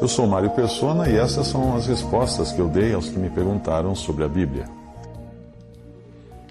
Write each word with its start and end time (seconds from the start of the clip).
Eu 0.00 0.08
sou 0.08 0.26
Mário 0.26 0.50
Persona 0.50 1.08
e 1.08 1.16
essas 1.16 1.46
são 1.46 1.76
as 1.76 1.86
respostas 1.86 2.50
que 2.50 2.58
eu 2.58 2.68
dei 2.68 2.92
aos 2.92 3.08
que 3.08 3.18
me 3.18 3.30
perguntaram 3.30 3.94
sobre 3.94 4.24
a 4.24 4.28
Bíblia. 4.28 4.64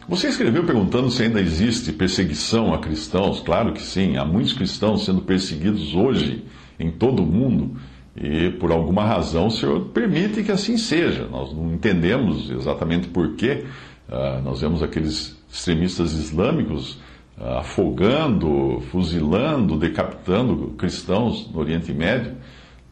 Você 0.07 0.29
escreveu 0.29 0.63
perguntando 0.63 1.11
se 1.11 1.23
ainda 1.23 1.41
existe 1.41 1.91
perseguição 1.91 2.73
a 2.73 2.79
cristãos. 2.79 3.41
Claro 3.41 3.73
que 3.73 3.81
sim, 3.81 4.15
há 4.15 4.23
muitos 4.23 4.53
cristãos 4.53 5.03
sendo 5.03 5.21
perseguidos 5.21 5.93
hoje 5.93 6.45
em 6.79 6.89
todo 6.89 7.21
o 7.21 7.25
mundo 7.25 7.75
e 8.15 8.49
por 8.51 8.71
alguma 8.71 9.03
razão 9.03 9.47
o 9.47 9.51
Senhor 9.51 9.81
permite 9.89 10.41
que 10.41 10.51
assim 10.51 10.77
seja. 10.77 11.27
Nós 11.27 11.53
não 11.53 11.73
entendemos 11.73 12.49
exatamente 12.49 13.07
por 13.09 13.35
quê. 13.35 13.65
Uh, 14.07 14.41
nós 14.41 14.61
vemos 14.61 14.81
aqueles 14.81 15.37
extremistas 15.51 16.13
islâmicos 16.13 16.97
afogando, 17.39 18.81
fuzilando, 18.91 19.77
decapitando 19.77 20.73
cristãos 20.77 21.49
no 21.51 21.59
Oriente 21.59 21.93
Médio. 21.93 22.33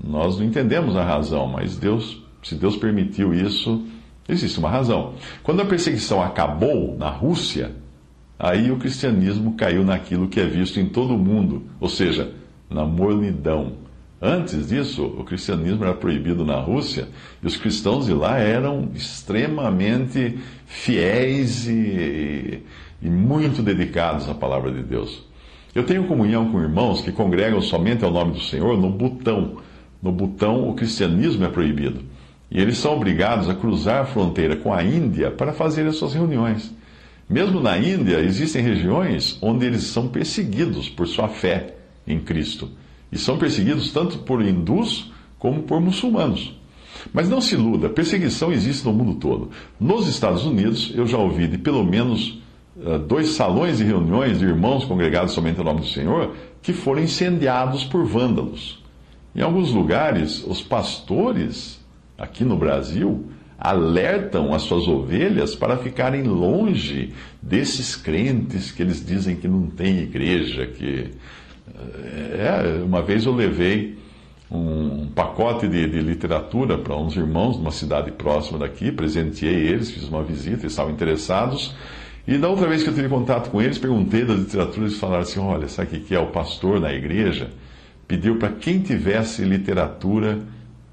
Nós 0.02 0.38
não 0.38 0.46
entendemos 0.46 0.96
a 0.96 1.04
razão, 1.04 1.48
mas 1.48 1.78
Deus, 1.78 2.24
se 2.42 2.56
Deus 2.56 2.78
permitiu 2.78 3.34
isso, 3.34 3.86
existe 4.28 4.58
uma 4.60 4.70
razão. 4.70 5.14
Quando 5.44 5.62
a 5.62 5.66
perseguição 5.66 6.22
acabou 6.22 6.96
na 6.98 7.10
Rússia, 7.10 7.72
aí 8.40 8.72
o 8.72 8.78
cristianismo 8.78 9.56
caiu 9.56 9.84
naquilo 9.84 10.30
que 10.30 10.40
é 10.40 10.46
visto 10.46 10.80
em 10.80 10.88
todo 10.88 11.16
o 11.16 11.20
mundo, 11.20 11.64
ou 11.80 11.90
seja, 11.90 12.32
na 12.70 12.86
mornidão. 12.86 13.74
Antes 14.20 14.70
disso, 14.70 15.06
o 15.06 15.24
cristianismo 15.24 15.84
era 15.84 15.94
proibido 15.94 16.44
na 16.44 16.60
Rússia 16.60 17.08
e 17.42 17.46
os 17.46 17.56
cristãos 17.56 18.08
de 18.08 18.14
lá 18.14 18.40
eram 18.40 18.90
extremamente 18.96 20.40
fiéis 20.66 21.68
e, 21.68 22.64
e 23.02 23.10
muito 23.10 23.62
dedicados 23.62 24.30
à 24.30 24.34
palavra 24.34 24.72
de 24.72 24.84
Deus. 24.84 25.24
Eu 25.74 25.86
tenho 25.86 26.08
comunhão 26.08 26.52
com 26.52 26.62
irmãos 26.62 27.02
que 27.02 27.12
congregam 27.12 27.62
somente 27.62 28.04
ao 28.04 28.12
nome 28.12 28.34
do 28.34 28.42
Senhor 28.42 28.78
no 28.78 28.90
Butão, 28.90 29.58
no 30.02 30.12
Butão, 30.12 30.70
o 30.70 30.74
cristianismo 30.74 31.44
é 31.46 31.50
proibido. 31.50 32.02
E 32.50 32.60
eles 32.60 32.78
são 32.78 32.96
obrigados 32.96 33.50
a 33.50 33.56
cruzar 33.56 34.02
a 34.02 34.06
fronteira 34.06 34.56
com 34.56 34.74
a 34.74 34.84
Índia 34.84 35.32
para 35.32 35.54
fazer 35.54 35.86
as 35.86 35.98
suas 35.98 36.14
reuniões. 36.14 36.74
Mesmo 37.30 37.60
na 37.60 37.78
Índia, 37.78 38.20
existem 38.20 38.62
regiões 38.62 39.38
onde 39.42 39.66
eles 39.66 39.84
são 39.84 40.08
perseguidos 40.08 40.88
por 40.88 41.08
sua 41.08 41.28
fé 41.28 41.76
em 42.08 42.20
Cristo. 42.20 42.70
E 43.12 43.18
são 43.18 43.38
perseguidos 43.38 43.92
tanto 43.92 44.20
por 44.20 44.42
hindus 44.42 45.12
como 45.38 45.64
por 45.64 45.82
muçulmanos. 45.82 46.58
Mas 47.14 47.30
não 47.30 47.42
se 47.42 47.56
iluda, 47.56 47.90
perseguição 47.90 48.52
existe 48.52 48.86
no 48.86 48.94
mundo 48.94 49.16
todo. 49.16 49.52
Nos 49.80 50.08
Estados 50.08 50.46
Unidos, 50.46 50.92
eu 50.96 51.06
já 51.06 51.18
ouvi 51.18 51.48
de 51.48 51.58
pelo 51.58 51.84
menos 51.84 52.40
dois 53.08 53.30
salões 53.30 53.78
de 53.78 53.84
reuniões 53.84 54.40
de 54.40 54.46
irmãos 54.46 54.86
congregados 54.86 55.34
somente 55.34 55.60
em 55.60 55.64
nome 55.64 55.82
do 55.82 55.88
Senhor 55.88 56.36
que 56.62 56.74
foram 56.74 57.02
incendiados 57.02 57.84
por 57.84 58.06
vândalos. 58.06 58.84
Em 59.36 59.42
alguns 59.42 59.72
lugares, 59.72 60.44
os 60.46 60.62
pastores, 60.62 61.80
aqui 62.18 62.44
no 62.44 62.58
Brasil, 62.58 63.26
alertam 63.58 64.54
as 64.54 64.64
suas 64.64 64.88
ovelhas 64.88 65.56
para 65.56 65.78
ficarem 65.78 66.24
longe 66.24 67.14
desses 67.42 67.96
crentes 67.96 68.72
que 68.72 68.82
eles 68.82 69.04
dizem 69.04 69.36
que 69.36 69.48
não 69.48 69.68
tem 69.68 70.00
igreja, 70.00 70.68
que 70.68 71.12
é, 72.38 72.84
uma 72.84 73.02
vez 73.02 73.26
eu 73.26 73.34
levei 73.34 73.98
um 74.50 75.08
pacote 75.08 75.68
de, 75.68 75.88
de 75.88 76.00
literatura 76.00 76.78
para 76.78 76.96
uns 76.96 77.16
irmãos 77.16 77.56
de 77.56 77.62
uma 77.62 77.72
cidade 77.72 78.12
próxima 78.12 78.60
daqui, 78.60 78.92
presenteei 78.92 79.68
eles, 79.68 79.92
fiz 79.92 80.08
uma 80.08 80.24
visita, 80.24 80.62
eles 80.62 80.72
estavam 80.72 80.94
interessados. 80.94 81.76
E 82.28 82.38
da 82.38 82.50
outra 82.50 82.68
vez 82.68 82.84
que 82.84 82.90
eu 82.90 82.94
tive 82.94 83.08
contato 83.08 83.50
com 83.50 83.62
eles, 83.62 83.78
perguntei 83.78 84.26
da 84.26 84.34
literatura, 84.34 84.86
eles 84.86 85.00
falaram 85.00 85.24
assim: 85.24 85.40
olha, 85.40 85.68
sabe 85.68 85.98
o 85.98 86.02
que 86.02 86.14
é 86.14 86.20
o 86.20 86.28
pastor 86.28 86.80
na 86.80 86.94
igreja? 86.94 87.50
pediu 88.08 88.38
para 88.38 88.50
quem 88.50 88.80
tivesse 88.80 89.44
literatura 89.44 90.40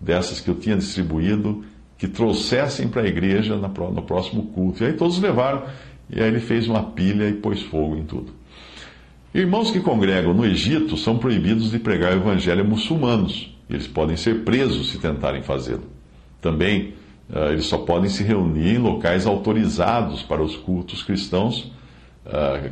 dessas 0.01 0.41
que 0.41 0.51
eu 0.51 0.57
tinha 0.57 0.77
distribuído, 0.77 1.65
que 1.97 2.09
trouxessem 2.09 2.89
para 2.89 3.03
a 3.03 3.07
igreja 3.07 3.57
no 3.57 4.03
próximo 4.03 4.47
culto. 4.47 4.83
E 4.83 4.87
aí 4.89 4.93
todos 4.95 5.19
levaram, 5.21 5.63
e 6.11 6.21
aí 6.21 6.27
ele 6.27 6.41
fez 6.41 6.67
uma 6.67 6.83
pilha 6.83 7.29
e 7.29 7.35
pôs 7.35 7.63
fogo 7.63 7.97
em 7.97 8.05
tudo. 8.05 8.33
Irmãos 9.33 9.71
que 9.71 9.81
congregam 9.81 10.35
no 10.35 10.45
Egito 10.45 10.97
são 10.97 11.19
proibidos 11.19 11.71
de 11.71 11.79
pregar 11.79 12.13
o 12.13 12.17
evangelho 12.17 12.63
a 12.63 12.65
muçulmanos. 12.65 13.53
Eles 13.71 13.87
podem 13.87 14.17
ser 14.17 14.43
presos 14.45 14.91
se 14.91 14.99
tentarem 14.99 15.43
fazê-lo. 15.43 15.85
Também, 16.41 16.95
eles 17.51 17.67
só 17.67 17.79
podem 17.79 18.09
se 18.11 18.23
reunir 18.23 18.75
em 18.75 18.79
locais 18.79 19.27
autorizados 19.27 20.23
para 20.23 20.43
os 20.43 20.57
cultos 20.57 21.03
cristãos, 21.03 21.73
eh, 22.27 22.71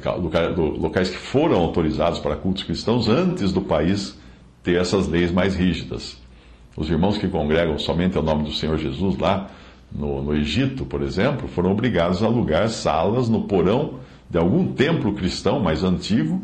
locais 0.78 1.08
que 1.08 1.16
foram 1.16 1.56
autorizados 1.56 2.18
para 2.18 2.36
cultos 2.36 2.62
cristãos 2.62 3.08
antes 3.08 3.52
do 3.52 3.62
país 3.62 4.18
ter 4.62 4.80
essas 4.80 5.08
leis 5.08 5.32
mais 5.32 5.56
rígidas. 5.56 6.20
Os 6.76 6.88
irmãos 6.88 7.18
que 7.18 7.28
congregam 7.28 7.78
somente 7.78 8.16
ao 8.16 8.22
nome 8.22 8.44
do 8.44 8.52
Senhor 8.52 8.78
Jesus 8.78 9.18
lá 9.18 9.50
no, 9.90 10.22
no 10.22 10.34
Egito, 10.34 10.84
por 10.86 11.02
exemplo, 11.02 11.48
foram 11.48 11.72
obrigados 11.72 12.22
a 12.22 12.26
alugar 12.26 12.68
salas 12.68 13.28
no 13.28 13.42
porão 13.42 14.00
de 14.30 14.38
algum 14.38 14.72
templo 14.72 15.12
cristão 15.12 15.60
mais 15.60 15.84
antigo 15.84 16.42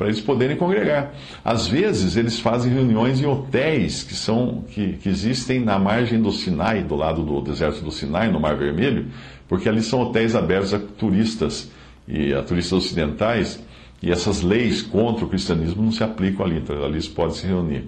para 0.00 0.08
eles 0.08 0.22
poderem 0.22 0.56
congregar. 0.56 1.12
Às 1.44 1.66
vezes 1.66 2.16
eles 2.16 2.40
fazem 2.40 2.72
reuniões 2.72 3.20
em 3.20 3.26
hotéis 3.26 4.02
que 4.02 4.14
são 4.14 4.64
que, 4.70 4.94
que, 4.94 5.10
existem 5.10 5.60
na 5.60 5.78
margem 5.78 6.22
do 6.22 6.32
Sinai, 6.32 6.82
do 6.82 6.96
lado 6.96 7.22
do 7.22 7.42
deserto 7.42 7.84
do 7.84 7.90
Sinai, 7.90 8.32
no 8.32 8.40
Mar 8.40 8.56
Vermelho, 8.56 9.08
porque 9.46 9.68
ali 9.68 9.82
são 9.82 10.00
hotéis 10.00 10.34
abertos 10.34 10.72
a 10.72 10.78
turistas 10.78 11.70
e 12.08 12.32
a 12.32 12.42
turistas 12.42 12.72
ocidentais 12.72 13.62
e 14.02 14.10
essas 14.10 14.40
leis 14.40 14.80
contra 14.80 15.26
o 15.26 15.28
cristianismo 15.28 15.82
não 15.82 15.92
se 15.92 16.02
aplicam 16.02 16.46
ali, 16.46 16.56
então 16.56 16.82
ali 16.82 17.02
se 17.02 17.10
pode 17.10 17.36
se 17.36 17.46
reunir. 17.46 17.84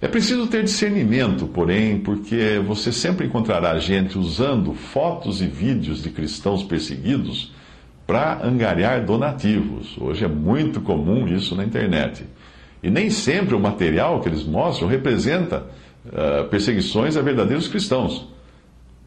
É 0.00 0.06
preciso 0.06 0.46
ter 0.46 0.62
discernimento, 0.62 1.48
porém, 1.48 1.98
porque 1.98 2.62
você 2.64 2.92
sempre 2.92 3.26
encontrará 3.26 3.76
gente 3.80 4.16
usando 4.16 4.72
fotos 4.72 5.42
e 5.42 5.46
vídeos 5.48 6.00
de 6.00 6.10
cristãos 6.10 6.62
perseguidos 6.62 7.52
para 8.10 8.44
angariar 8.44 9.04
donativos. 9.04 9.96
Hoje 9.96 10.24
é 10.24 10.28
muito 10.28 10.80
comum 10.80 11.28
isso 11.28 11.54
na 11.54 11.64
internet. 11.64 12.24
E 12.82 12.90
nem 12.90 13.08
sempre 13.08 13.54
o 13.54 13.60
material 13.60 14.20
que 14.20 14.28
eles 14.28 14.42
mostram 14.42 14.88
representa 14.88 15.64
uh, 16.06 16.48
perseguições 16.48 17.16
a 17.16 17.22
verdadeiros 17.22 17.68
cristãos. 17.68 18.26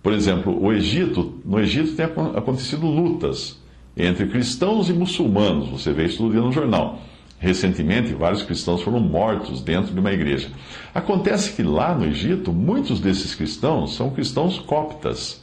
Por 0.02 0.14
exemplo, 0.14 0.58
o 0.58 0.72
Egito, 0.72 1.38
no 1.44 1.60
Egito 1.60 1.98
tem 1.98 2.06
acontecido 2.06 2.88
lutas 2.88 3.60
entre 3.98 4.26
cristãos 4.28 4.88
e 4.88 4.94
muçulmanos. 4.94 5.68
Você 5.68 5.92
vê 5.92 6.06
isso 6.06 6.20
todo 6.20 6.32
dia 6.32 6.42
no 6.42 6.54
jornal. 6.54 7.02
Recentemente, 7.40 8.14
vários 8.14 8.44
cristãos 8.44 8.84
foram 8.84 9.02
mortos 9.02 9.62
dentro 9.62 9.94
de 9.94 10.00
uma 10.00 10.14
igreja. 10.14 10.48
Acontece 10.96 11.52
que 11.52 11.62
lá 11.62 11.94
no 11.94 12.06
Egito, 12.06 12.54
muitos 12.54 13.02
desses 13.02 13.36
cristãos 13.36 13.98
são 13.98 14.12
cristãos 14.12 14.60
coptas, 14.60 15.43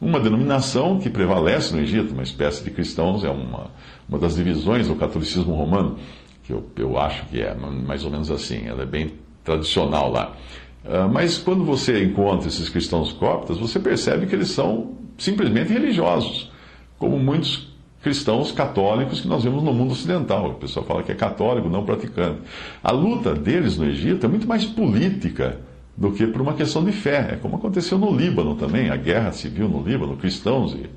uma 0.00 0.18
denominação 0.18 0.98
que 0.98 1.10
prevalece 1.10 1.74
no 1.74 1.80
Egito, 1.80 2.14
uma 2.14 2.22
espécie 2.22 2.64
de 2.64 2.70
cristãos, 2.70 3.22
é 3.22 3.30
uma, 3.30 3.70
uma 4.08 4.18
das 4.18 4.36
divisões 4.36 4.88
do 4.88 4.94
catolicismo 4.94 5.54
romano, 5.54 5.98
que 6.44 6.52
eu, 6.52 6.64
eu 6.76 6.98
acho 6.98 7.26
que 7.26 7.40
é 7.40 7.54
mais 7.54 8.04
ou 8.04 8.10
menos 8.10 8.30
assim, 8.30 8.66
ela 8.66 8.82
é 8.82 8.86
bem 8.86 9.12
tradicional 9.44 10.10
lá. 10.10 10.34
Uh, 10.84 11.12
mas 11.12 11.36
quando 11.36 11.64
você 11.64 12.02
encontra 12.02 12.48
esses 12.48 12.68
cristãos 12.70 13.12
coptas, 13.12 13.58
você 13.58 13.78
percebe 13.78 14.26
que 14.26 14.34
eles 14.34 14.50
são 14.50 14.92
simplesmente 15.18 15.70
religiosos, 15.70 16.50
como 16.98 17.18
muitos 17.18 17.70
cristãos 18.02 18.50
católicos 18.50 19.20
que 19.20 19.28
nós 19.28 19.44
vemos 19.44 19.62
no 19.62 19.74
mundo 19.74 19.92
ocidental. 19.92 20.52
O 20.52 20.54
pessoal 20.54 20.86
fala 20.86 21.02
que 21.02 21.12
é 21.12 21.14
católico, 21.14 21.68
não 21.68 21.84
praticante. 21.84 22.40
A 22.82 22.90
luta 22.90 23.34
deles 23.34 23.76
no 23.76 23.84
Egito 23.84 24.24
é 24.24 24.28
muito 24.28 24.48
mais 24.48 24.64
política 24.64 25.60
do 26.00 26.10
que 26.10 26.26
por 26.26 26.40
uma 26.40 26.54
questão 26.54 26.82
de 26.82 26.92
fé. 26.92 27.32
É 27.32 27.36
como 27.36 27.56
aconteceu 27.56 27.98
no 27.98 28.16
Líbano 28.16 28.54
também, 28.54 28.88
a 28.88 28.96
guerra 28.96 29.32
civil 29.32 29.68
no 29.68 29.82
Líbano, 29.82 30.16
cristãos 30.16 30.72
e, 30.72 30.88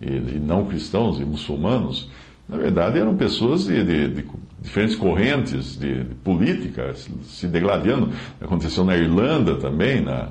e, 0.00 0.36
e 0.36 0.38
não 0.38 0.64
cristãos 0.66 1.18
e 1.18 1.24
muçulmanos. 1.24 2.08
Na 2.48 2.56
verdade, 2.56 2.98
eram 3.00 3.16
pessoas 3.16 3.64
de, 3.64 3.82
de, 3.82 4.08
de 4.08 4.24
diferentes 4.60 4.94
correntes 4.94 5.76
de, 5.76 6.04
de, 6.04 6.14
política 6.14 6.94
se 6.94 7.48
degladiando. 7.48 8.10
Aconteceu 8.40 8.84
na 8.84 8.96
Irlanda 8.96 9.56
também, 9.56 10.00
na, 10.00 10.28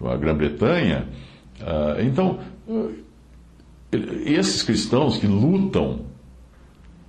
na 0.00 0.16
Grã-Bretanha. 0.16 1.06
Uh, 1.60 2.02
então, 2.02 2.38
esses 4.24 4.62
cristãos 4.62 5.18
que 5.18 5.26
lutam, 5.26 6.06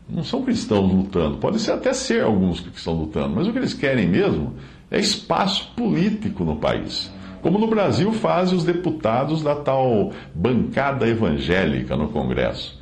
não 0.10 0.24
são 0.24 0.44
cristãos 0.44 0.92
lutando, 0.92 1.38
pode 1.38 1.60
ser 1.60 1.72
até 1.72 1.94
ser 1.94 2.24
alguns 2.24 2.60
que 2.60 2.78
estão 2.78 2.94
lutando, 2.94 3.34
mas 3.34 3.48
o 3.48 3.52
que 3.54 3.58
eles 3.58 3.74
querem 3.74 4.08
mesmo 4.08 4.56
é 4.90 5.00
espaço 5.00 5.74
político 5.76 6.44
no 6.44 6.56
país. 6.58 7.12
Como 7.42 7.60
no 7.60 7.68
Brasil 7.68 8.12
fazem 8.14 8.58
os 8.58 8.64
deputados 8.64 9.44
da 9.44 9.56
tal 9.56 10.12
bancada 10.34 11.08
evangélica 11.08 11.96
no 11.96 12.08
Congresso. 12.10 12.80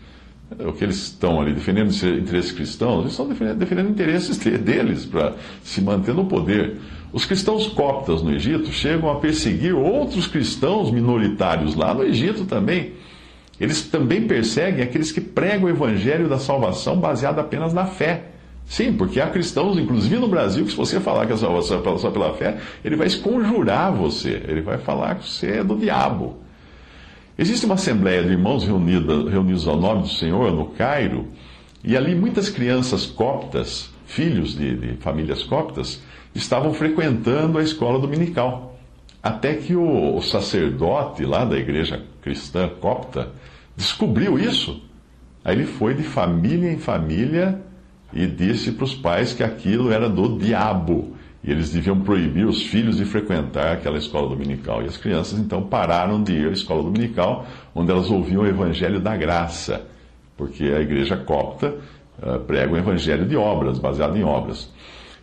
O 0.60 0.72
que 0.72 0.84
eles 0.84 0.98
estão 0.98 1.42
ali 1.42 1.54
defendendo 1.54 1.90
interesses 1.90 2.52
cristãos, 2.52 3.02
eles 3.02 3.12
estão 3.12 3.28
defendendo, 3.28 3.58
defendendo 3.58 3.90
interesses 3.90 4.38
deles 4.38 5.06
para 5.06 5.34
se 5.64 5.82
manter 5.82 6.14
no 6.14 6.26
poder. 6.26 6.78
Os 7.12 7.26
cristãos 7.26 7.68
coptas 7.68 8.22
no 8.22 8.32
Egito 8.32 8.72
chegam 8.72 9.10
a 9.10 9.16
perseguir 9.16 9.76
outros 9.76 10.28
cristãos 10.28 10.92
minoritários 10.92 11.76
lá 11.76 11.94
no 11.94 12.04
Egito 12.04 12.46
também 12.46 12.94
eles 13.60 13.84
também 13.84 14.28
perseguem 14.28 14.84
aqueles 14.84 15.12
que 15.12 15.22
pregam 15.22 15.66
o 15.66 15.70
evangelho 15.70 16.28
da 16.28 16.40
salvação 16.40 17.00
baseado 17.00 17.40
apenas 17.40 17.74
na 17.74 17.86
fé, 17.86 18.33
Sim, 18.66 18.94
porque 18.94 19.20
há 19.20 19.28
cristãos, 19.28 19.78
inclusive 19.78 20.16
no 20.18 20.28
Brasil, 20.28 20.66
que 20.66 20.72
se 20.72 20.78
você 20.78 21.00
falar 21.00 21.28
que 21.28 21.34
a 21.34 21.38
salvação 21.38 21.80
é 21.80 21.98
só 21.98 22.10
pela 22.10 22.34
fé, 22.34 22.58
ele 22.84 22.96
vai 22.96 23.08
esconjurar 23.08 23.94
você, 23.94 24.42
ele 24.48 24.62
vai 24.62 24.78
falar 24.78 25.16
que 25.16 25.30
você 25.30 25.60
é 25.60 25.64
do 25.64 25.76
diabo. 25.76 26.38
Existe 27.38 27.66
uma 27.66 27.76
assembleia 27.76 28.24
de 28.24 28.30
irmãos 28.30 28.64
reunidos, 28.64 29.32
reunidos 29.32 29.68
ao 29.68 29.78
nome 29.78 30.04
do 30.04 30.08
Senhor 30.08 30.52
no 30.52 30.68
Cairo, 30.68 31.28
e 31.84 31.98
ali 31.98 32.16
muitas 32.16 32.50
crianças 32.50 33.06
coptas, 33.06 33.92
filhos 34.06 34.56
de, 34.56 34.76
de 34.76 34.94
famílias 34.98 35.44
coptas, 35.44 36.02
estavam 36.34 36.74
frequentando 36.74 37.58
a 37.58 37.64
escola 37.64 38.00
dominical. 38.00 38.78
Até 39.22 39.56
que 39.56 39.76
o, 39.76 40.16
o 40.16 40.22
sacerdote 40.22 41.26
lá 41.26 41.46
da 41.46 41.58
igreja 41.58 42.04
cristã 42.22 42.70
copta 42.80 43.32
descobriu 43.76 44.38
isso. 44.38 44.82
Aí 45.44 45.56
ele 45.56 45.66
foi 45.66 45.94
de 45.94 46.04
família 46.04 46.72
em 46.72 46.78
família 46.78 47.62
e 48.14 48.28
disse 48.28 48.72
para 48.72 48.86
os 48.86 48.94
pais 48.94 49.34
que 49.34 49.44
aquilo 49.44 49.92
era 49.92 50.10
do 50.10 50.38
diabo. 50.38 51.14
E 51.44 51.52
eles 51.52 51.72
deviam 51.72 52.00
proibir 52.00 52.46
os 52.46 52.64
filhos 52.64 52.98
de 52.98 53.06
frequentar 53.06 53.74
aquela 53.74 53.98
escola 53.98 54.30
dominical. 54.30 54.82
E 54.82 54.86
as 54.86 54.96
crianças 54.96 55.38
então 55.38 55.62
pararam 55.64 56.24
de 56.24 56.32
ir 56.32 56.48
à 56.48 56.52
escola 56.52 56.84
dominical, 56.84 57.46
onde 57.76 57.92
elas 57.92 58.10
ouviam 58.10 58.44
o 58.44 58.48
evangelho 58.48 59.00
da 59.00 59.18
graça, 59.18 59.86
porque 60.38 60.64
a 60.64 60.80
igreja 60.80 61.18
copta 61.18 61.76
uh, 62.22 62.40
prega 62.40 62.74
o 62.74 62.78
evangelho 62.78 63.26
de 63.26 63.36
obras, 63.36 63.78
baseado 63.78 64.16
em 64.16 64.24
obras. 64.24 64.72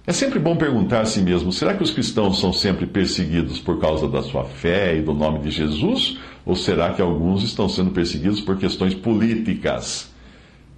É 0.07 0.13
sempre 0.13 0.39
bom 0.39 0.57
perguntar 0.57 1.01
a 1.01 1.05
si 1.07 1.23
mesmo: 1.23 1.53
será 1.53 1.73
que 1.73 1.83
os 1.83 1.91
cristãos 1.91 2.39
são 2.39 2.53
sempre 2.53 2.87
perseguidos 2.87 3.59
por 3.59 3.81
causa 3.81 4.07
da 4.07 4.23
sua 4.23 4.45
fé 4.45 4.97
e 4.97 5.03
do 5.03 5.15
nome 5.15 5.39
de 5.39 5.51
Jesus? 5.51 6.19
Ou 6.45 6.57
será 6.57 6.93
que 6.93 7.01
alguns 7.01 7.43
estão 7.43 7.69
sendo 7.69 7.93
perseguidos 7.93 8.41
por 8.41 8.59
questões 8.59 8.95
políticas? 8.95 10.13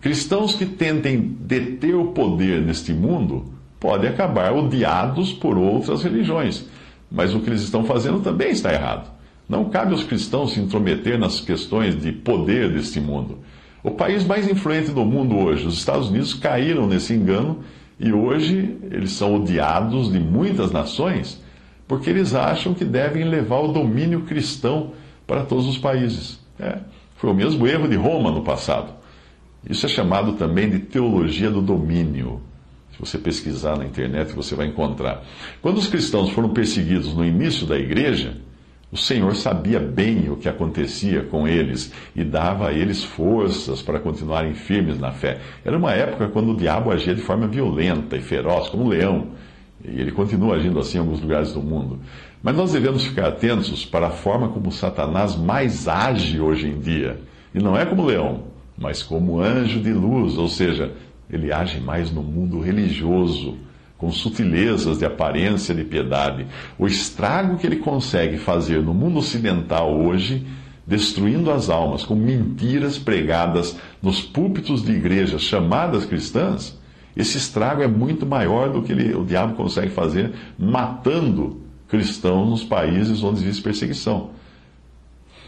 Cristãos 0.03 0.57
que 0.57 0.67
tentem 0.67 1.37
deter 1.39 1.95
o 1.95 2.09
poder 2.09 2.61
neste 2.61 2.93
mundo 2.93 3.55
podem 3.79 4.11
acabar 4.11 4.53
odiados 4.53 5.33
por 5.33 5.57
outras 5.57 6.03
religiões, 6.03 6.67
mas 7.09 7.33
o 7.33 7.39
que 7.39 7.49
eles 7.49 7.63
estão 7.63 7.85
fazendo 7.85 8.19
também 8.19 8.51
está 8.51 8.73
errado. 8.73 9.13
Não 9.49 9.71
cabe 9.71 9.93
aos 9.93 10.03
cristãos 10.03 10.55
se 10.55 10.61
intrometer 10.61 11.17
nas 11.17 11.39
questões 11.39 11.97
de 12.03 12.11
poder 12.11 12.73
deste 12.73 13.01
mundo. 13.01 13.39
O 13.81 13.93
país 13.93 14.25
mais 14.25 14.51
influente 14.51 14.91
do 14.91 15.05
mundo 15.05 15.39
hoje, 15.39 15.69
os 15.69 15.79
Estados 15.79 16.09
Unidos, 16.09 16.35
caíram 16.35 16.89
nesse 16.89 17.15
engano 17.15 17.61
e 18.01 18.13
hoje 18.13 18.77
eles 18.91 19.13
são 19.13 19.37
odiados 19.37 20.11
de 20.11 20.19
muitas 20.19 20.73
nações 20.73 21.41
porque 21.87 22.11
eles 22.11 22.35
acham 22.35 22.75
que 22.75 22.85
devem 22.85 23.23
levar 23.23 23.61
o 23.61 23.73
domínio 23.73 24.23
cristão 24.23 24.95
para 25.29 25.45
todos 25.45 25.69
os 25.69 25.79
países. 25.79 26.41
É, 26.59 26.79
foi 27.15 27.31
o 27.31 27.35
mesmo 27.35 27.69
erro 27.69 27.87
de 27.87 27.95
Roma 27.95 28.33
no 28.33 28.43
passado. 28.43 29.02
Isso 29.69 29.87
é 29.87 29.89
chamado 29.89 30.33
também 30.35 30.69
de 30.69 30.81
teologia 30.81 31.51
do 31.51 31.63
domínio. 31.63 32.41
Se 32.93 32.99
você 32.99 33.19
pesquisar 33.19 33.79
na 33.79 33.87
internet, 33.87 34.35
você 34.35 34.55
vai 34.55 34.67
encontrar. 34.67 35.25
Quando 35.61 35.79
os 35.79 35.87
cristãos 35.87 36.31
foram 36.31 36.51
perseguidos 36.51 37.15
no 37.15 37.25
início 37.25 37.67
da 37.67 37.79
igreja, 37.79 38.37
o 38.93 38.97
Senhor 38.97 39.35
sabia 39.35 39.81
bem 39.81 40.29
o 40.29 40.37
que 40.37 40.49
acontecia 40.49 41.23
com 41.23 41.49
eles 41.49 41.91
e 42.15 42.23
dava 42.23 42.69
a 42.69 42.73
eles 42.73 43.03
forças 43.03 43.81
para 43.81 43.99
continuarem 43.99 44.53
firmes 44.53 44.99
na 44.99 45.11
fé. 45.13 45.41
Era 45.65 45.79
uma 45.79 45.93
época 45.93 46.29
quando 46.29 46.53
o 46.53 46.57
diabo 46.57 46.91
agia 46.91 47.15
de 47.15 47.23
forma 47.23 47.47
violenta 47.47 48.19
e 48.19 48.21
feroz, 48.21 48.69
como 48.69 48.85
um 48.85 48.89
leão. 48.89 49.29
E 49.83 49.99
ele 49.99 50.13
continua 50.13 50.57
agindo 50.57 50.79
assim 50.79 50.99
em 50.99 51.01
alguns 51.01 51.23
lugares 51.23 51.55
do 51.55 51.63
mundo. 51.63 52.01
Mas 52.43 52.55
nós 52.55 52.73
devemos 52.73 53.03
ficar 53.03 53.29
atentos 53.29 53.87
para 53.87 54.09
a 54.09 54.11
forma 54.11 54.51
como 54.51 54.71
Satanás 54.71 55.37
mais 55.37 55.89
age 55.89 56.39
hoje 56.39 56.69
em 56.69 56.79
dia. 56.79 57.19
E 57.55 57.61
não 57.61 57.75
é 57.75 57.87
como 57.87 58.05
leão, 58.05 58.52
mas 58.77 59.03
como 59.03 59.41
anjo 59.41 59.81
de 59.81 59.93
luz, 59.93 60.37
ou 60.39 60.49
seja, 60.49 60.93
ele 61.31 61.53
age 61.53 61.81
mais 61.81 62.11
no 62.11 62.23
mundo 62.23 62.61
religioso, 62.61 63.57
com 63.97 64.11
sutilezas 64.11 64.99
de 64.99 65.05
aparência 65.05 65.75
de 65.75 65.85
piedade. 65.85 66.47
O 66.79 66.87
estrago 66.87 67.57
que 67.57 67.67
ele 67.67 67.77
consegue 67.77 68.37
fazer 68.37 68.83
no 68.83 68.93
mundo 68.93 69.21
ocidental 69.21 69.97
hoje, 69.97 70.45
destruindo 70.85 71.51
as 71.51 71.71
almas 71.71 72.05
com 72.05 72.17
mentiras 72.17 72.99
pregadas 72.99 73.79
nos 74.03 74.21
púlpitos 74.21 74.85
de 74.85 74.91
igrejas 74.93 75.43
chamadas 75.43 76.05
cristãs, 76.05 76.77
esse 77.17 77.37
estrago 77.37 77.83
é 77.83 77.87
muito 77.87 78.27
maior 78.27 78.71
do 78.71 78.83
que 78.83 78.91
ele, 78.91 79.15
o 79.15 79.25
diabo 79.25 79.55
consegue 79.55 79.91
fazer 79.91 80.33
matando 80.59 81.61
cristãos 81.89 82.49
nos 82.49 82.65
países 82.65 83.23
onde 83.23 83.43
existe 83.43 83.63
perseguição. 83.63 84.31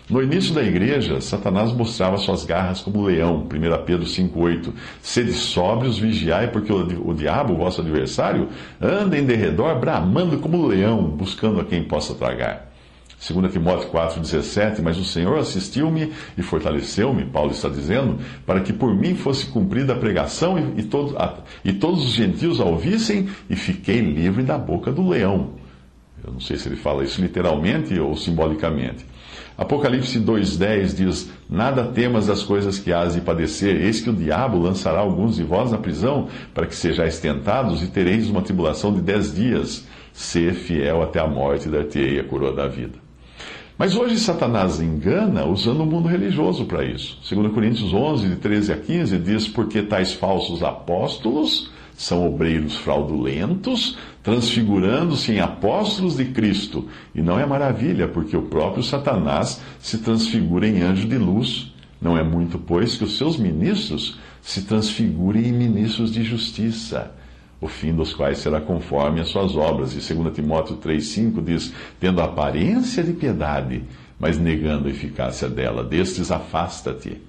No 0.08 0.22
início 0.22 0.52
da 0.52 0.62
igreja, 0.62 1.18
Satanás 1.22 1.72
mostrava 1.72 2.18
suas 2.18 2.44
garras 2.44 2.82
como 2.82 3.04
leão, 3.04 3.46
1 3.46 3.84
Pedro 3.86 4.04
5,8. 4.04 4.70
Sede 5.00 5.32
sóbrios, 5.32 5.98
vigiai, 5.98 6.48
porque 6.48 6.70
o, 6.70 7.08
o 7.08 7.14
diabo, 7.14 7.56
vosso 7.56 7.80
adversário, 7.80 8.48
anda 8.78 9.18
em 9.18 9.24
derredor, 9.24 9.78
bramando 9.78 10.38
como 10.38 10.66
leão, 10.66 11.04
buscando 11.04 11.58
a 11.58 11.64
quem 11.64 11.82
possa 11.82 12.14
tragar. 12.14 12.70
2 13.26 13.50
Timóteo 13.50 13.88
4,17, 13.88 14.82
mas 14.82 14.98
o 14.98 15.04
Senhor 15.04 15.38
assistiu-me 15.38 16.12
e 16.36 16.42
fortaleceu-me, 16.42 17.24
Paulo 17.24 17.52
está 17.52 17.70
dizendo, 17.70 18.18
para 18.44 18.60
que 18.60 18.74
por 18.74 18.94
mim 18.94 19.14
fosse 19.14 19.46
cumprida 19.46 19.94
a 19.94 19.96
pregação 19.96 20.58
e, 20.58 20.80
e, 20.80 20.82
todo, 20.82 21.16
a, 21.16 21.38
e 21.64 21.72
todos 21.72 22.04
os 22.04 22.10
gentios 22.10 22.60
a 22.60 22.64
ouvissem, 22.64 23.30
e 23.48 23.56
fiquei 23.56 24.00
livre 24.00 24.42
da 24.42 24.58
boca 24.58 24.92
do 24.92 25.08
leão. 25.08 25.52
Eu 26.22 26.34
não 26.34 26.40
sei 26.40 26.58
se 26.58 26.68
ele 26.68 26.76
fala 26.76 27.02
isso 27.04 27.22
literalmente 27.22 27.98
ou 27.98 28.14
simbolicamente. 28.14 29.06
Apocalipse 29.56 30.18
2,10 30.18 30.94
diz: 30.94 31.30
Nada 31.48 31.84
temas 31.84 32.26
das 32.26 32.42
coisas 32.42 32.78
que 32.78 32.92
hás 32.92 33.14
de 33.14 33.20
padecer, 33.20 33.80
eis 33.80 34.00
que 34.00 34.10
o 34.10 34.12
diabo 34.12 34.58
lançará 34.58 34.98
alguns 34.98 35.36
de 35.36 35.44
vós 35.44 35.70
na 35.70 35.78
prisão, 35.78 36.28
para 36.52 36.66
que 36.66 36.74
sejais 36.74 37.20
tentados 37.20 37.82
e 37.82 37.86
tereis 37.86 38.28
uma 38.28 38.42
tribulação 38.42 38.92
de 38.92 39.00
dez 39.00 39.34
dias. 39.34 39.86
Ser 40.12 40.54
fiel 40.54 41.02
até 41.02 41.18
a 41.18 41.26
morte, 41.26 41.68
dar-te-ei 41.68 42.20
a 42.20 42.24
coroa 42.24 42.52
da 42.52 42.68
vida. 42.68 43.04
Mas 43.76 43.96
hoje 43.96 44.16
Satanás 44.18 44.80
engana 44.80 45.44
usando 45.44 45.80
o 45.80 45.86
mundo 45.86 46.06
religioso 46.06 46.64
para 46.64 46.84
isso. 46.84 47.18
2 47.28 47.52
Coríntios 47.52 47.92
11, 47.92 48.28
de 48.28 48.36
13 48.36 48.72
a 48.72 48.76
15, 48.76 49.18
diz: 49.18 49.48
Porque 49.48 49.82
tais 49.82 50.12
falsos 50.12 50.62
apóstolos 50.62 51.70
são 51.96 52.26
obreiros 52.26 52.76
fraudulentos, 52.76 53.96
transfigurando-se 54.22 55.32
em 55.32 55.40
apóstolos 55.40 56.16
de 56.16 56.26
Cristo. 56.26 56.88
E 57.14 57.22
não 57.22 57.38
é 57.38 57.46
maravilha, 57.46 58.08
porque 58.08 58.36
o 58.36 58.42
próprio 58.42 58.82
Satanás 58.82 59.60
se 59.78 59.98
transfigura 59.98 60.66
em 60.66 60.82
anjo 60.82 61.06
de 61.06 61.18
luz. 61.18 61.72
Não 62.00 62.18
é 62.18 62.22
muito, 62.22 62.58
pois, 62.58 62.96
que 62.96 63.04
os 63.04 63.16
seus 63.16 63.36
ministros 63.38 64.18
se 64.42 64.62
transfigurem 64.62 65.46
em 65.46 65.52
ministros 65.52 66.12
de 66.12 66.22
justiça, 66.22 67.14
o 67.60 67.66
fim 67.66 67.94
dos 67.94 68.12
quais 68.12 68.38
será 68.38 68.60
conforme 68.60 69.20
as 69.20 69.28
suas 69.28 69.56
obras. 69.56 69.92
E 69.92 70.14
2 70.14 70.34
Timóteo 70.34 70.76
3,5 70.76 71.42
diz: 71.42 71.72
tendo 71.98 72.20
aparência 72.20 73.02
de 73.02 73.12
piedade, 73.12 73.84
mas 74.18 74.36
negando 74.36 74.88
a 74.88 74.90
eficácia 74.90 75.48
dela, 75.48 75.82
destes 75.82 76.30
afasta-te. 76.30 77.22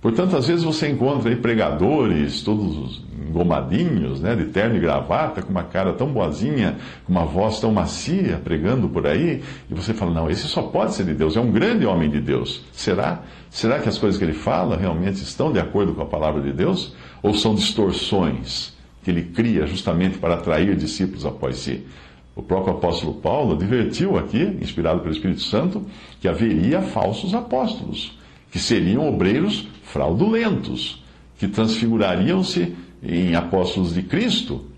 Portanto, 0.00 0.36
às 0.36 0.46
vezes 0.46 0.64
você 0.64 0.88
encontra 0.88 1.28
aí 1.28 1.36
pregadores, 1.36 2.42
todos 2.42 3.02
engomadinhos, 3.30 4.20
né, 4.20 4.34
de 4.34 4.46
terno 4.46 4.76
e 4.76 4.80
gravata, 4.80 5.40
com 5.42 5.50
uma 5.50 5.62
cara 5.62 5.92
tão 5.92 6.08
boazinha, 6.08 6.76
com 7.04 7.12
uma 7.12 7.24
voz 7.24 7.60
tão 7.60 7.70
macia, 7.70 8.40
pregando 8.42 8.88
por 8.88 9.06
aí, 9.06 9.42
e 9.70 9.74
você 9.74 9.94
fala, 9.94 10.10
não, 10.10 10.28
esse 10.28 10.48
só 10.48 10.62
pode 10.62 10.94
ser 10.94 11.04
de 11.04 11.14
Deus, 11.14 11.36
é 11.36 11.40
um 11.40 11.52
grande 11.52 11.86
homem 11.86 12.10
de 12.10 12.20
Deus. 12.20 12.62
Será? 12.72 13.22
Será 13.50 13.78
que 13.78 13.88
as 13.88 13.98
coisas 13.98 14.18
que 14.18 14.24
ele 14.24 14.32
fala 14.32 14.76
realmente 14.76 15.22
estão 15.22 15.52
de 15.52 15.60
acordo 15.60 15.94
com 15.94 16.02
a 16.02 16.06
palavra 16.06 16.42
de 16.42 16.52
Deus? 16.52 16.94
Ou 17.22 17.34
são 17.34 17.54
distorções 17.54 18.74
que 19.02 19.10
ele 19.10 19.22
cria 19.22 19.66
justamente 19.66 20.18
para 20.18 20.34
atrair 20.34 20.74
discípulos 20.76 21.24
após 21.24 21.56
si? 21.56 21.86
O 22.34 22.42
próprio 22.42 22.74
apóstolo 22.74 23.14
Paulo 23.14 23.52
advertiu 23.52 24.16
aqui, 24.16 24.56
inspirado 24.60 25.00
pelo 25.00 25.12
Espírito 25.12 25.42
Santo, 25.42 25.84
que 26.20 26.28
haveria 26.28 26.80
falsos 26.80 27.34
apóstolos, 27.34 28.18
que 28.50 28.58
seriam 28.58 29.08
obreiros 29.08 29.68
fraudulentos, 29.84 31.02
que 31.38 31.48
transfigurariam-se 31.48 32.74
em 33.02 33.34
apóstolos 33.34 33.94
de 33.94 34.02
Cristo 34.02 34.70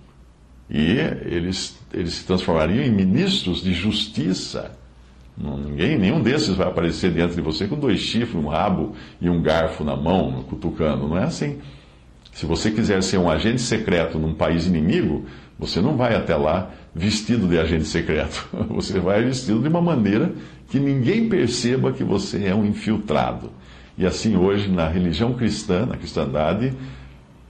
e 0.70 0.96
eles, 1.26 1.78
eles 1.92 2.14
se 2.14 2.24
transformariam 2.24 2.82
em 2.82 2.90
ministros 2.90 3.62
de 3.62 3.74
justiça. 3.74 4.70
Ninguém, 5.36 5.98
nenhum 5.98 6.22
desses 6.22 6.54
vai 6.54 6.68
aparecer 6.68 7.12
diante 7.12 7.34
de 7.34 7.40
você 7.40 7.66
com 7.66 7.78
dois 7.78 8.00
chifres, 8.00 8.34
um 8.34 8.48
rabo 8.48 8.94
e 9.20 9.28
um 9.28 9.42
garfo 9.42 9.84
na 9.84 9.96
mão, 9.96 10.44
cutucando. 10.48 11.08
Não 11.08 11.18
é 11.18 11.24
assim. 11.24 11.58
Se 12.32 12.46
você 12.46 12.70
quiser 12.70 13.02
ser 13.02 13.18
um 13.18 13.30
agente 13.30 13.60
secreto 13.60 14.18
num 14.18 14.34
país 14.34 14.66
inimigo, 14.66 15.26
você 15.58 15.80
não 15.80 15.96
vai 15.96 16.14
até 16.14 16.34
lá 16.34 16.70
vestido 16.94 17.48
de 17.48 17.58
agente 17.58 17.84
secreto. 17.84 18.48
Você 18.70 19.00
vai 19.00 19.24
vestido 19.24 19.60
de 19.60 19.68
uma 19.68 19.80
maneira 19.80 20.32
que 20.68 20.78
ninguém 20.78 21.28
perceba 21.28 21.92
que 21.92 22.02
você 22.02 22.46
é 22.46 22.54
um 22.54 22.64
infiltrado. 22.64 23.50
E 23.96 24.06
assim 24.06 24.36
hoje, 24.36 24.70
na 24.70 24.88
religião 24.88 25.34
cristã, 25.34 25.84
na 25.84 25.98
cristandade, 25.98 26.72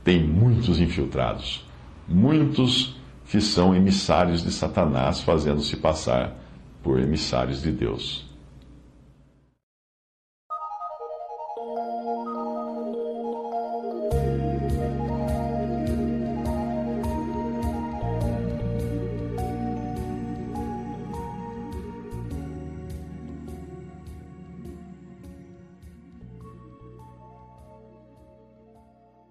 tem 0.03 0.21
muitos 0.21 0.81
infiltrados. 0.81 1.65
Muitos 2.09 2.97
que 3.29 3.41
são 3.41 3.75
emissários 3.75 4.43
de 4.43 4.51
Satanás, 4.51 5.21
fazendo-se 5.21 5.77
passar 5.77 6.37
por 6.83 6.99
emissários 6.99 7.63
de 7.63 7.71
Deus. 7.71 8.27